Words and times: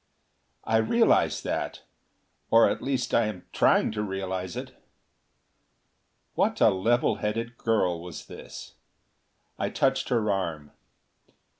"I 0.63 0.77
realize 0.77 1.43
that; 1.43 1.83
or 2.49 2.67
at 2.67 2.81
least 2.81 3.13
I 3.13 3.27
am 3.27 3.45
trying 3.53 3.91
to 3.91 4.01
realize 4.01 4.57
it." 4.57 4.75
What 6.33 6.59
a 6.59 6.69
level 6.71 7.17
headed 7.17 7.55
girl 7.55 8.01
was 8.01 8.25
this! 8.25 8.73
I 9.59 9.69
touched 9.69 10.09
her 10.09 10.31
arm. 10.31 10.71